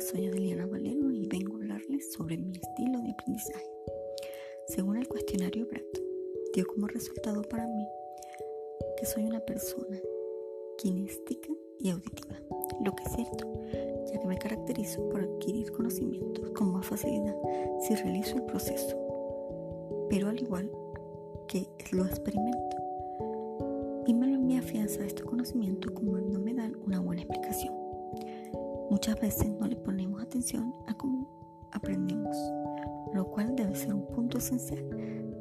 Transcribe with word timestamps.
soy 0.00 0.26
Adeliana 0.26 0.66
Valero 0.66 1.10
y 1.10 1.26
vengo 1.26 1.52
a 1.52 1.56
hablarles 1.56 2.10
sobre 2.12 2.38
mi 2.38 2.52
estilo 2.56 2.98
de 3.02 3.10
aprendizaje. 3.10 3.70
Según 4.68 4.96
el 4.96 5.06
cuestionario 5.06 5.66
Bratt, 5.66 5.98
dio 6.54 6.66
como 6.66 6.86
resultado 6.86 7.42
para 7.42 7.66
mí 7.66 7.86
que 8.98 9.04
soy 9.04 9.24
una 9.24 9.40
persona 9.40 9.98
kinéstica 10.78 11.50
y 11.78 11.90
auditiva, 11.90 12.40
lo 12.82 12.92
que 12.96 13.04
es 13.04 13.12
cierto, 13.12 13.52
ya 14.10 14.18
que 14.18 14.26
me 14.26 14.38
caracterizo 14.38 15.06
por 15.10 15.20
adquirir 15.20 15.70
conocimientos 15.72 16.50
con 16.52 16.72
más 16.72 16.86
facilidad 16.86 17.36
si 17.86 17.94
realizo 17.96 18.36
el 18.36 18.44
proceso, 18.44 18.96
pero 20.08 20.28
al 20.28 20.40
igual 20.40 20.70
que 21.48 21.66
lo 21.92 22.06
experimento. 22.06 22.76
Y 24.06 24.14
me 24.14 24.38
me 24.38 24.58
afianza 24.58 25.04
este 25.04 25.22
conocimiento 25.22 25.92
cuando 25.92 26.38
me 26.38 26.54
dan 26.54 26.76
una 26.86 27.00
buena 27.00 27.22
explicación. 27.22 27.85
Muchas 28.88 29.20
veces 29.20 29.48
no 29.58 29.66
le 29.66 29.74
ponemos 29.74 30.22
atención 30.22 30.72
a 30.86 30.94
cómo 30.94 31.26
aprendemos, 31.72 32.36
lo 33.12 33.26
cual 33.26 33.56
debe 33.56 33.74
ser 33.74 33.92
un 33.92 34.06
punto 34.06 34.38
esencial, 34.38 34.84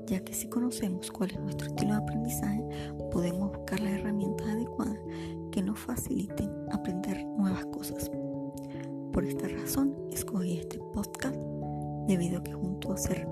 ya 0.07 0.19
que 0.19 0.33
si 0.33 0.49
conocemos 0.49 1.11
cuál 1.11 1.29
es 1.29 1.39
nuestro 1.39 1.67
estilo 1.67 1.91
de 1.91 1.97
aprendizaje, 1.97 2.63
podemos 3.11 3.51
buscar 3.51 3.79
las 3.81 3.93
herramientas 3.93 4.47
adecuadas 4.47 4.97
que 5.51 5.61
nos 5.61 5.77
faciliten 5.77 6.49
aprender 6.71 7.23
nuevas 7.23 7.65
cosas. 7.67 8.09
Por 9.13 9.23
esta 9.23 9.47
razón, 9.47 9.95
escogí 10.11 10.57
este 10.57 10.79
podcast 10.79 11.37
debido 12.07 12.39
a 12.39 12.43
que 12.43 12.53
junto 12.53 12.93
a 12.93 12.97
ser 12.97 13.27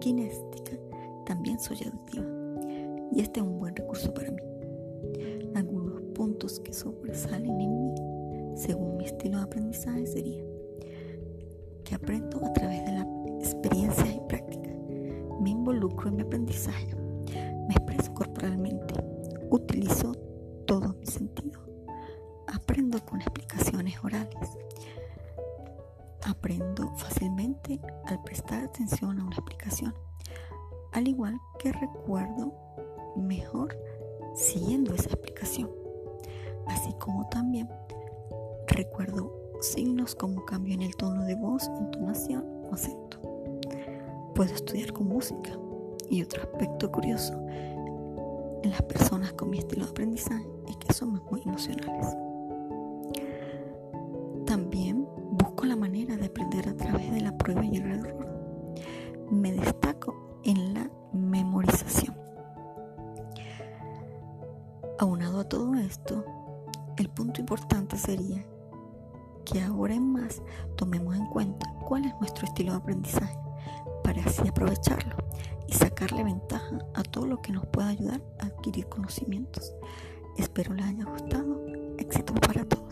kinéstica, 0.00 0.76
también 1.24 1.60
soy 1.60 1.78
auditiva. 1.84 2.26
Y 3.12 3.20
este 3.20 3.38
es 3.38 3.46
un 3.46 3.60
buen 3.60 3.76
recurso 3.76 4.12
para 4.12 4.32
mí. 4.32 4.42
Algunos 5.54 6.02
puntos 6.14 6.58
que 6.60 6.72
sobresalen 6.72 7.60
en 7.60 7.76
mí 7.78 8.15
según 8.56 8.96
mi 8.96 9.04
estilo 9.04 9.38
de 9.38 9.44
aprendizaje 9.44 10.06
sería 10.06 10.42
que 11.84 11.94
aprendo 11.94 12.44
a 12.44 12.52
través 12.52 12.84
de 12.84 12.92
la 12.92 13.06
experiencia 13.38 14.06
y 14.06 14.20
práctica. 14.26 14.70
Me 15.40 15.50
involucro 15.50 16.08
en 16.08 16.16
mi 16.16 16.22
aprendizaje. 16.22 16.94
Me 17.68 17.74
expreso 17.74 18.12
corporalmente. 18.14 18.94
Utilizo 19.50 20.12
todos 20.66 20.96
mis 20.96 21.10
sentidos. 21.10 21.62
Aprendo 22.48 22.98
con 23.04 23.20
explicaciones 23.20 24.02
orales. 24.02 24.50
Aprendo 26.26 26.92
fácilmente 26.96 27.80
al 28.06 28.22
prestar 28.22 28.64
atención 28.64 29.20
a 29.20 29.24
una 29.24 29.36
explicación. 29.36 29.94
Al 30.92 31.06
igual 31.06 31.38
que 31.58 31.72
recuerdo 31.72 32.52
mejor 33.16 33.76
siguiendo 34.34 34.94
esa 34.94 35.10
explicación. 35.10 35.70
Así 36.66 36.92
como 36.98 37.28
también 37.28 37.68
Recuerdo 38.68 39.32
signos 39.60 40.14
como 40.14 40.44
cambio 40.44 40.74
en 40.74 40.82
el 40.82 40.96
tono 40.96 41.24
de 41.24 41.34
voz, 41.34 41.68
entonación 41.80 42.44
o 42.68 42.74
acento. 42.74 43.18
Puedo 44.34 44.52
estudiar 44.52 44.92
con 44.92 45.08
música. 45.08 45.58
Y 46.08 46.22
otro 46.22 46.42
aspecto 46.42 46.90
curioso 46.92 47.34
en 48.62 48.70
las 48.70 48.82
personas 48.82 49.32
con 49.32 49.50
mi 49.50 49.58
estilo 49.58 49.84
de 49.84 49.90
aprendizaje 49.90 50.46
es 50.68 50.76
que 50.76 50.92
somos 50.92 51.20
muy 51.30 51.42
emocionales. 51.42 52.16
También 54.44 55.06
busco 55.32 55.64
la 55.66 55.76
manera 55.76 56.16
de 56.16 56.26
aprender 56.26 56.68
a 56.68 56.76
través 56.76 57.12
de 57.12 57.20
la 57.20 57.36
prueba 57.36 57.64
y 57.64 57.76
el 57.76 57.90
error. 57.90 58.26
Me 59.30 59.52
destaco 59.52 60.40
en 60.44 60.74
la 60.74 60.90
memorización. 61.12 62.16
Aunado 64.98 65.40
a 65.40 65.48
todo 65.48 65.74
esto, 65.74 66.24
el 66.96 67.08
punto 67.10 67.40
importante 67.40 67.98
sería 67.98 68.44
que 69.56 69.62
ahora 69.62 69.94
en 69.94 70.12
más 70.12 70.42
tomemos 70.76 71.16
en 71.16 71.24
cuenta 71.28 71.66
cuál 71.88 72.04
es 72.04 72.12
nuestro 72.20 72.44
estilo 72.44 72.72
de 72.72 72.76
aprendizaje 72.76 73.38
para 74.04 74.22
así 74.22 74.46
aprovecharlo 74.46 75.16
y 75.66 75.72
sacarle 75.72 76.24
ventaja 76.24 76.78
a 76.94 77.02
todo 77.02 77.26
lo 77.26 77.40
que 77.40 77.52
nos 77.52 77.66
pueda 77.68 77.88
ayudar 77.88 78.20
a 78.38 78.46
adquirir 78.46 78.86
conocimientos. 78.88 79.74
Espero 80.36 80.74
les 80.74 80.84
haya 80.84 81.04
gustado. 81.06 81.64
Éxito 81.96 82.34
para 82.34 82.66
todos. 82.66 82.85